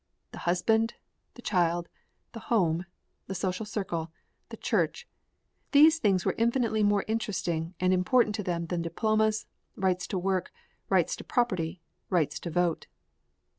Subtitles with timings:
[0.31, 0.95] The husband,
[1.35, 1.87] the child,
[2.31, 2.85] the home,
[3.27, 4.11] the social circle,
[4.49, 5.07] the church,
[5.73, 9.45] these things were infinitely more interesting and important to them than diplomas,
[9.75, 10.51] rights to work,
[10.89, 12.87] rights to property, rights to vote.